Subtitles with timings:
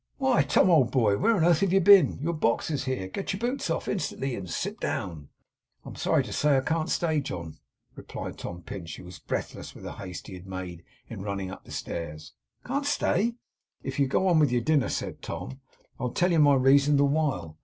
[0.17, 2.17] 'Why, Tom, old boy, where on earth have you been?
[2.23, 3.07] Your box is here.
[3.07, 5.29] Get your boots off instantly, and sit down!'
[5.85, 7.59] 'I am sorry to say I can't stay, John,'
[7.93, 11.65] replied Tom Pinch, who was breathless with the haste he had made in running up
[11.65, 12.33] the stairs.
[12.65, 13.35] 'Can't stay!'
[13.83, 15.61] 'If you'll go on with your dinner,' said Tom,
[15.99, 17.59] 'I'll tell you my reason the while.